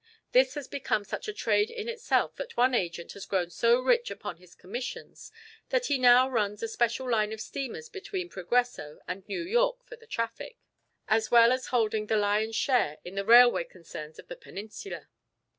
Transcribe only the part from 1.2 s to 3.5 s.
a trade in itself that one agent has